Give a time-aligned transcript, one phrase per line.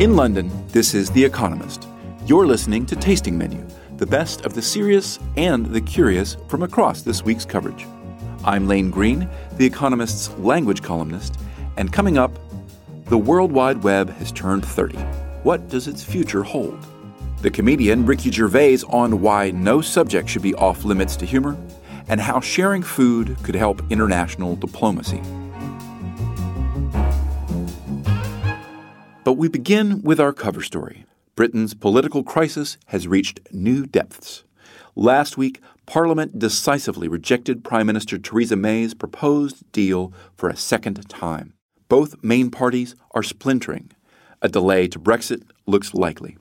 [0.00, 1.86] In London, this is The Economist.
[2.26, 3.64] You're listening to Tasting Menu,
[3.96, 7.86] the best of the serious and the curious from across this week's coverage.
[8.42, 11.38] I'm Lane Greene, The Economist's language columnist,
[11.76, 12.36] and coming up,
[13.04, 14.98] the World Wide Web has turned 30.
[15.44, 16.84] What does its future hold?
[17.42, 21.56] The comedian Ricky Gervais on why no subject should be off limits to humor,
[22.08, 25.22] and how sharing food could help international diplomacy.
[29.24, 31.06] But we begin with our cover story.
[31.34, 34.44] Britain's political crisis has reached new depths.
[34.94, 41.54] Last week, Parliament decisively rejected Prime Minister Theresa May's proposed deal for a second time.
[41.88, 43.92] Both main parties are splintering.
[44.42, 46.36] A delay to Brexit looks likely.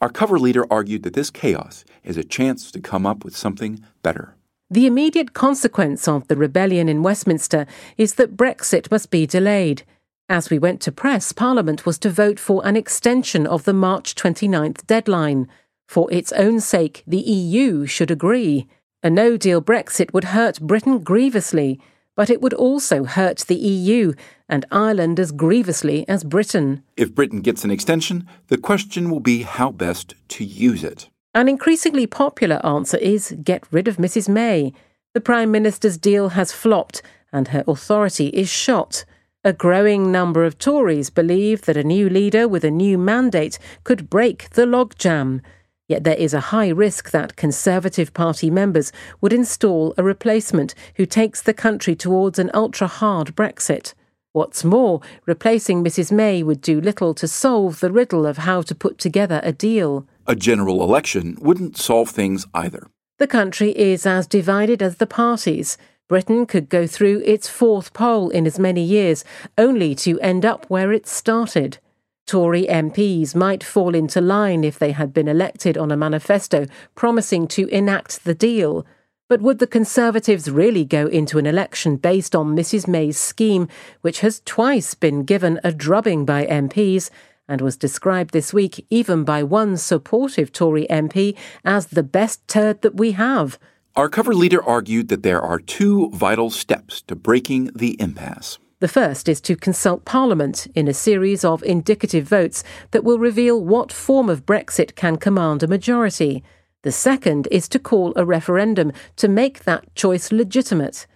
[0.00, 3.84] Our cover leader argued that this chaos is a chance to come up with something
[4.04, 4.36] better.
[4.70, 7.66] The immediate consequence of the rebellion in Westminster
[7.96, 9.82] is that Brexit must be delayed.
[10.30, 14.14] As we went to press, Parliament was to vote for an extension of the March
[14.14, 15.48] 29th deadline.
[15.86, 18.68] For its own sake, the EU should agree.
[19.02, 21.80] A no deal Brexit would hurt Britain grievously,
[22.14, 24.12] but it would also hurt the EU
[24.50, 26.82] and Ireland as grievously as Britain.
[26.96, 31.08] If Britain gets an extension, the question will be how best to use it.
[31.34, 34.74] An increasingly popular answer is get rid of Mrs May.
[35.14, 37.00] The Prime Minister's deal has flopped
[37.32, 39.06] and her authority is shot.
[39.44, 44.10] A growing number of Tories believe that a new leader with a new mandate could
[44.10, 45.42] break the logjam.
[45.86, 48.90] Yet there is a high risk that Conservative Party members
[49.20, 53.94] would install a replacement who takes the country towards an ultra hard Brexit.
[54.32, 58.74] What's more, replacing Mrs May would do little to solve the riddle of how to
[58.74, 60.04] put together a deal.
[60.26, 62.88] A general election wouldn't solve things either.
[63.18, 65.78] The country is as divided as the parties.
[66.08, 69.24] Britain could go through its fourth poll in as many years,
[69.58, 71.78] only to end up where it started.
[72.26, 77.46] Tory MPs might fall into line if they had been elected on a manifesto promising
[77.48, 78.86] to enact the deal.
[79.28, 83.68] But would the Conservatives really go into an election based on Mrs May's scheme,
[84.00, 87.10] which has twice been given a drubbing by MPs
[87.46, 92.80] and was described this week even by one supportive Tory MP as the best turd
[92.80, 93.58] that we have?
[93.96, 98.58] Our cover leader argued that there are two vital steps to breaking the impasse.
[98.80, 102.62] The first is to consult Parliament in a series of indicative votes
[102.92, 106.44] that will reveal what form of Brexit can command a majority.
[106.82, 111.08] The second is to call a referendum to make that choice legitimate.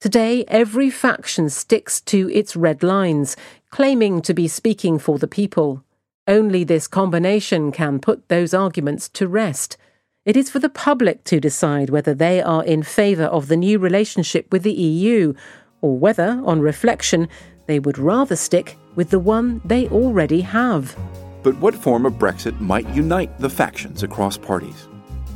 [0.00, 3.36] Today, every faction sticks to its red lines,
[3.70, 5.82] claiming to be speaking for the people.
[6.28, 9.76] Only this combination can put those arguments to rest.
[10.24, 13.78] It is for the public to decide whether they are in favour of the new
[13.78, 15.32] relationship with the EU,
[15.80, 17.28] or whether, on reflection,
[17.66, 20.96] they would rather stick with the one they already have.
[21.42, 24.88] But what form of Brexit might unite the factions across parties?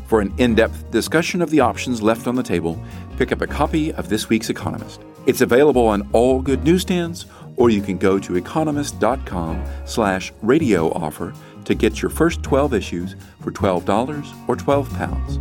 [0.08, 2.82] For an in depth discussion of the options left on the table,
[3.16, 5.00] pick up a copy of this week's Economist.
[5.26, 7.26] It's available on all good newsstands,
[7.56, 11.32] or you can go to economist.com slash radio offer
[11.64, 15.38] to get your first 12 issues for $12 or 12 pounds.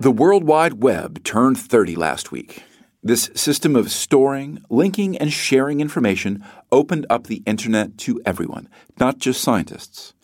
[0.00, 2.62] The World Wide Web turned 30 last week.
[3.02, 8.68] This system of storing, linking, and sharing information opened up the internet to everyone,
[8.98, 10.14] not just scientists.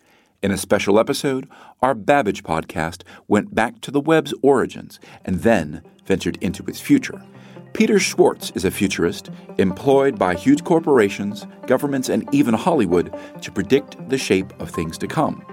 [0.43, 1.49] In a special episode,
[1.81, 7.21] our Babbage podcast went back to the web's origins and then ventured into its future.
[7.75, 13.97] Peter Schwartz is a futurist employed by huge corporations, governments, and even Hollywood to predict
[14.07, 15.45] the shape of things to come.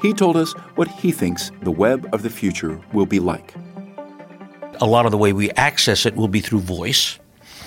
[0.00, 3.56] He told us what he thinks the web of the future will be like.
[4.80, 7.18] A lot of the way we access it will be through voice.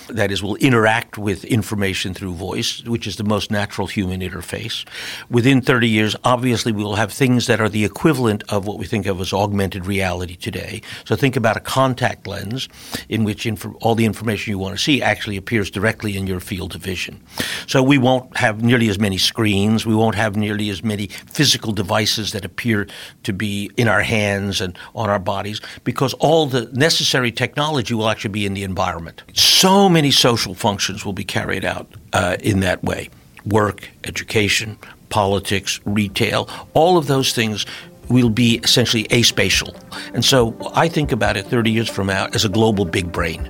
[0.07, 4.85] That is, will interact with information through voice, which is the most natural human interface.
[5.29, 8.85] Within 30 years, obviously, we will have things that are the equivalent of what we
[8.85, 10.81] think of as augmented reality today.
[11.05, 12.69] So think about a contact lens
[13.09, 16.39] in which inf- all the information you want to see actually appears directly in your
[16.39, 17.21] field of vision.
[17.67, 21.73] So we won't have nearly as many screens, we won't have nearly as many physical
[21.73, 22.87] devices that appear
[23.23, 28.09] to be in our hands and on our bodies because all the necessary technology will
[28.09, 29.23] actually be in the environment.
[29.33, 33.09] So many social functions will be carried out uh, in that way
[33.45, 34.77] work, education,
[35.09, 37.65] politics, retail, all of those things
[38.09, 39.75] will be essentially aspatial.
[40.13, 43.49] And so I think about it 30 years from now as a global big brain.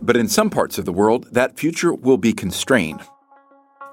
[0.00, 3.00] But in some parts of the world, that future will be constrained.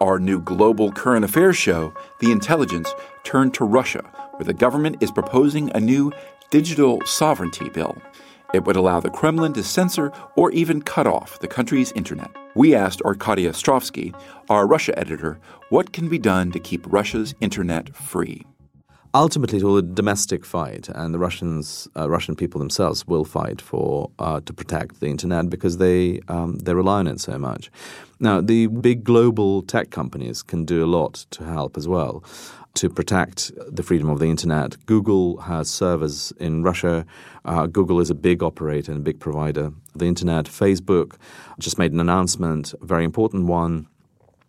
[0.01, 2.93] Our new global current affairs show, The Intelligence,
[3.23, 4.01] turned to Russia,
[4.35, 6.11] where the government is proposing a new
[6.51, 7.97] digital sovereignty bill.
[8.55, 12.31] It would allow the Kremlin to censor or even cut off the country's internet.
[12.55, 14.15] We asked Arkady Ostrovsky,
[14.49, 18.45] our Russia editor, what can be done to keep Russia's internet free.
[19.15, 23.61] Ultimately, it will a domestic fight, and the Russians, uh, Russian people themselves, will fight
[23.61, 27.71] for uh, to protect the internet because they um, they rely on it so much.
[28.19, 32.25] Now, the big global tech companies can do a lot to help as well
[32.73, 34.75] to protect the freedom of the internet.
[34.85, 37.05] Google has servers in Russia.
[37.45, 40.43] Uh, Google is a big operator and a big provider of the internet.
[40.43, 41.15] Facebook
[41.57, 43.87] just made an announcement, a very important one,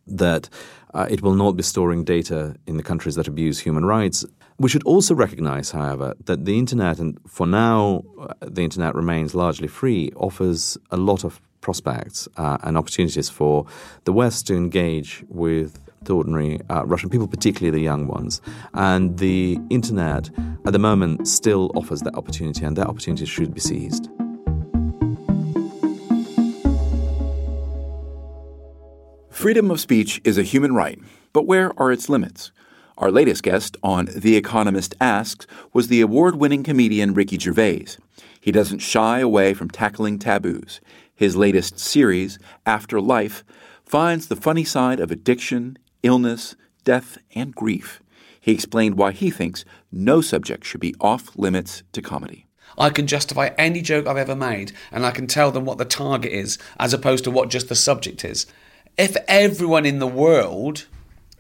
[0.07, 0.49] that
[0.95, 4.25] uh, it will not be storing data in the countries that abuse human rights.
[4.59, 9.35] We should also recognize, however, that the internet, and for now uh, the internet remains
[9.35, 13.67] largely free, offers a lot of prospects uh, and opportunities for
[14.05, 18.41] the West to engage with the ordinary uh, Russian people, particularly the young ones.
[18.73, 20.31] And the internet
[20.65, 24.09] at the moment still offers that opportunity, and that opportunity should be seized.
[29.37, 30.99] Freedom of speech is a human right,
[31.35, 32.53] but where are its limits?
[32.97, 37.99] Our latest guest on The Economist Asks was the award winning comedian Ricky Gervais.
[38.41, 40.81] He doesn't shy away from tackling taboos.
[41.15, 43.45] His latest series, After Life,
[43.85, 48.01] finds the funny side of addiction, illness, death, and grief.
[48.41, 52.47] He explained why he thinks no subject should be off limits to comedy.
[52.79, 55.85] I can justify any joke I've ever made and I can tell them what the
[55.85, 58.47] target is as opposed to what just the subject is.
[58.99, 60.87] If everyone in the world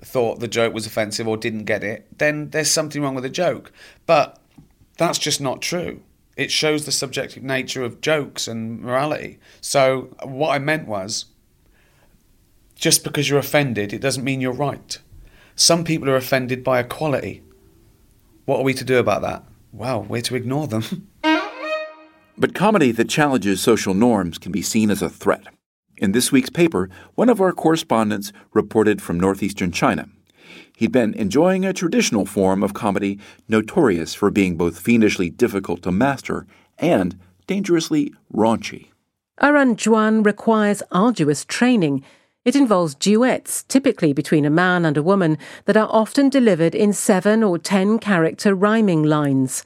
[0.04, 3.30] thought the joke was offensive or didn't get it, then there's something wrong with the
[3.30, 3.72] joke.
[4.04, 4.38] But
[4.98, 6.02] that's just not true.
[6.36, 9.38] It shows the subjective nature of jokes and morality.
[9.62, 11.26] So, what I meant was
[12.74, 14.98] just because you're offended, it doesn't mean you're right.
[15.54, 17.42] Some people are offended by equality.
[18.44, 19.44] What are we to do about that?
[19.72, 21.08] Well, we're to ignore them.
[22.38, 25.46] but comedy that challenges social norms can be seen as a threat.
[25.98, 30.08] In this week's paper, one of our correspondents reported from northeastern China.
[30.76, 35.92] He'd been enjoying a traditional form of comedy notorious for being both fiendishly difficult to
[35.92, 36.46] master
[36.78, 38.90] and dangerously raunchy.
[39.40, 42.04] Errenzhuan requires arduous training
[42.46, 46.92] it involves duets, typically between a man and a woman, that are often delivered in
[46.92, 49.64] seven or ten character rhyming lines.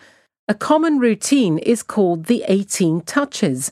[0.49, 3.71] A common routine is called the 18 touches.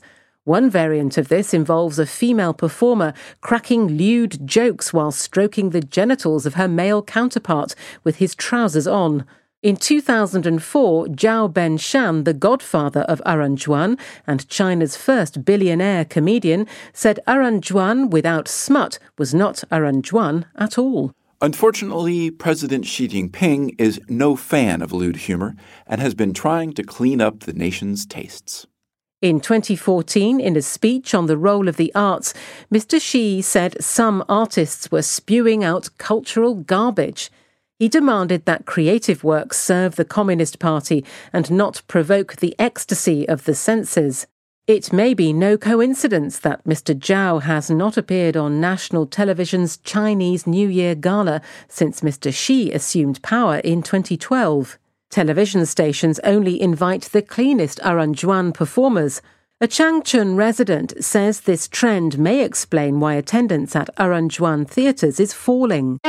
[0.49, 6.47] One variant of this involves a female performer cracking lewd jokes while stroking the genitals
[6.47, 9.25] of her male counterpart with his trousers on.
[9.61, 18.09] In 2004, Zhao Ben-shan, the godfather of Errenzhuan and China's first billionaire comedian, said Errenzhuan
[18.09, 21.13] without smut was not Errenzhuan at all.
[21.41, 25.55] Unfortunately, President Xi Jinping is no fan of lewd humor
[25.85, 28.65] and has been trying to clean up the nation's tastes.
[29.21, 32.33] In 2014, in a speech on the role of the arts,
[32.73, 33.01] Mr.
[33.01, 37.29] Xi said some artists were spewing out cultural garbage.
[37.77, 43.43] He demanded that creative work serve the Communist Party and not provoke the ecstasy of
[43.43, 44.25] the senses.
[44.67, 46.97] It may be no coincidence that Mr.
[46.97, 52.33] Zhao has not appeared on national television's Chinese New Year gala since Mr.
[52.33, 54.79] Xi assumed power in 2012.
[55.09, 59.21] Television stations only invite the cleanest Errenzhuan performers.
[59.59, 65.99] A Changchun resident says this trend may explain why attendance at Errenzhuan theatres is falling.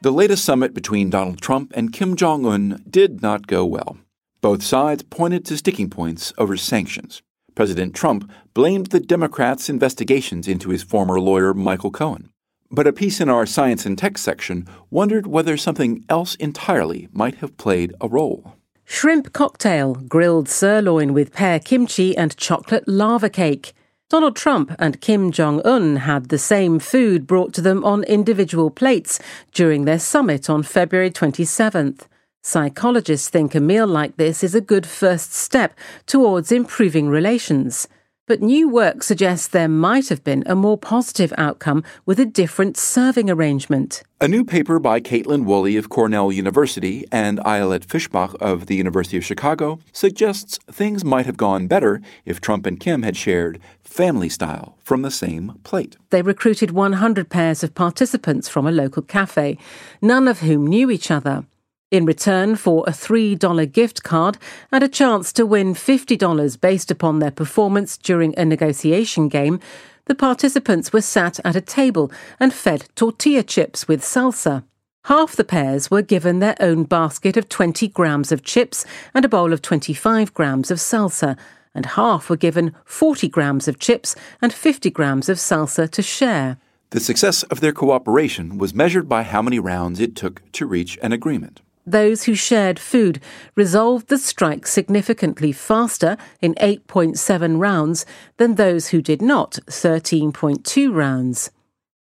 [0.00, 3.98] The latest summit between Donald Trump and Kim Jong un did not go well.
[4.40, 7.22] Both sides pointed to sticking points over sanctions.
[7.54, 12.30] President Trump blamed the Democrats' investigations into his former lawyer, Michael Cohen.
[12.70, 17.36] But a piece in our Science and Tech section wondered whether something else entirely might
[17.36, 18.54] have played a role.
[18.84, 23.72] Shrimp cocktail, grilled sirloin with pear kimchi and chocolate lava cake.
[24.10, 28.70] Donald Trump and Kim Jong un had the same food brought to them on individual
[28.70, 29.18] plates
[29.52, 32.02] during their summit on February 27th.
[32.42, 35.72] Psychologists think a meal like this is a good first step
[36.06, 37.88] towards improving relations.
[38.26, 42.78] But new work suggests there might have been a more positive outcome with a different
[42.78, 44.02] serving arrangement.
[44.18, 49.18] A new paper by Kaitlin Woolley of Cornell University and Ayelet Fishbach of the University
[49.18, 54.30] of Chicago suggests things might have gone better if Trump and Kim had shared family
[54.30, 55.98] style from the same plate.
[56.08, 59.58] They recruited 100 pairs of participants from a local cafe,
[60.00, 61.44] none of whom knew each other
[61.94, 64.36] in return for a $3 gift card
[64.72, 69.60] and a chance to win $50 based upon their performance during a negotiation game,
[70.06, 72.10] the participants were sat at a table
[72.40, 74.64] and fed tortilla chips with salsa.
[75.04, 78.84] Half the pairs were given their own basket of 20 grams of chips
[79.14, 81.38] and a bowl of 25 grams of salsa,
[81.76, 86.58] and half were given 40 grams of chips and 50 grams of salsa to share.
[86.90, 90.98] The success of their cooperation was measured by how many rounds it took to reach
[91.00, 93.20] an agreement those who shared food
[93.54, 101.50] resolved the strike significantly faster in 8.7 rounds than those who did not, 13.2 rounds.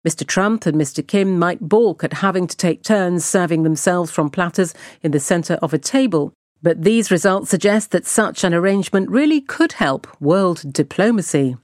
[0.06, 0.26] Mr.
[0.26, 1.06] Trump and Mr.
[1.06, 5.58] Kim might balk at having to take turns serving themselves from platters in the centre
[5.62, 10.72] of a table, but these results suggest that such an arrangement really could help world
[10.72, 11.56] diplomacy.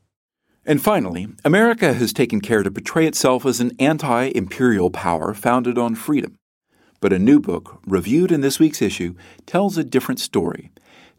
[0.65, 5.77] And finally, America has taken care to portray itself as an anti imperial power founded
[5.77, 6.37] on freedom.
[7.01, 9.15] But a new book, reviewed in this week's issue,
[9.47, 10.71] tells a different story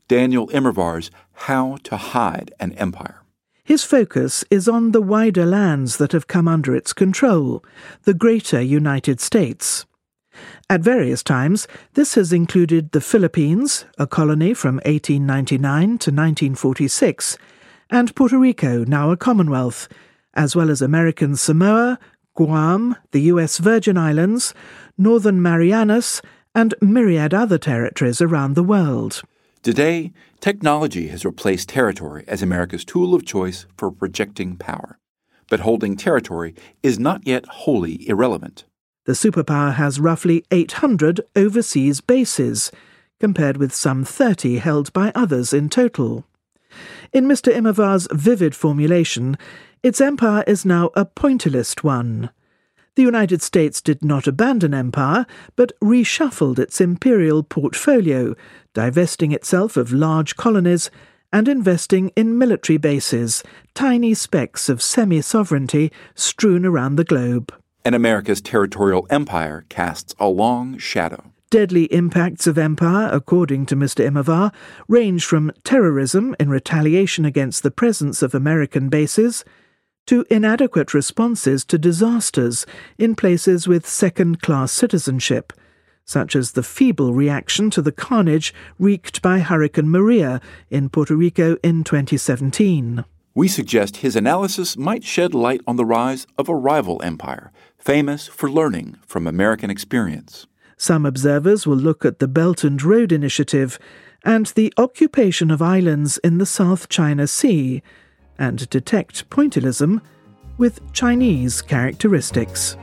[0.08, 3.24] Daniel Immerwahr's How to Hide an Empire.
[3.64, 7.64] His focus is on the wider lands that have come under its control,
[8.04, 9.86] the greater United States.
[10.70, 17.38] At various times, this has included the Philippines, a colony from 1899 to 1946,
[17.90, 19.88] and Puerto Rico, now a Commonwealth,
[20.34, 22.00] as well as American Samoa,
[22.36, 23.58] Guam, the U.S.
[23.58, 24.54] Virgin Islands,
[25.01, 26.22] Northern Marianas,
[26.53, 29.24] and myriad other territories around the world.
[29.63, 35.00] Today, technology has replaced territory as America's tool of choice for projecting power.
[35.50, 36.53] But holding territory
[36.84, 38.65] is not yet wholly irrelevant.
[39.05, 42.72] The superpower has roughly 800 overseas bases,
[43.20, 46.25] compared with some 30 held by others in total.
[47.12, 47.51] In Mr.
[47.51, 49.38] Immerwahr's vivid formulation,
[49.81, 52.29] its empire is now a pointillist one.
[52.96, 58.36] The United States did not abandon empire, but reshuffled its imperial portfolio,
[58.74, 60.92] divesting itself of large colonies
[61.32, 63.44] and investing in military bases,
[63.74, 67.54] tiny specks of semi sovereignty strewn around the globe.
[67.86, 71.32] And America's territorial empire casts a long shadow.
[71.50, 74.06] Deadly impacts of empire, according to Mr.
[74.06, 74.54] Immerwahr,
[74.90, 79.46] range from terrorism in retaliation against the presence of American bases
[80.08, 82.65] to inadequate responses to disasters
[82.98, 85.53] in places with second class citizenship,
[86.05, 91.58] such as the feeble reaction to the carnage wreaked by Hurricane Maria in Puerto Rico
[91.63, 93.05] in 2017.
[93.34, 98.27] We suggest his analysis might shed light on the rise of a rival empire, famous
[98.27, 100.48] for learning from American experience.
[100.75, 103.79] Some observers will look at the Belt and Road Initiative
[104.25, 107.81] and the occupation of islands in the South China Sea
[108.42, 110.02] and detect pointillism
[110.58, 112.76] with Chinese characteristics.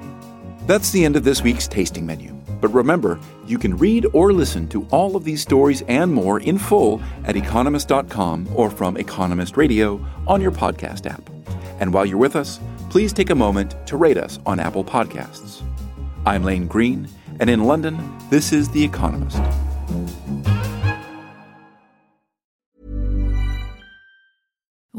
[0.69, 2.33] That's the end of this week's tasting menu.
[2.61, 6.59] But remember, you can read or listen to all of these stories and more in
[6.59, 11.29] full at economist.com or from Economist Radio on your podcast app.
[11.81, 15.63] And while you're with us, please take a moment to rate us on Apple Podcasts.
[16.25, 17.09] I'm Lane Greene,
[17.41, 17.99] and in London,
[18.31, 19.68] this is The Economist.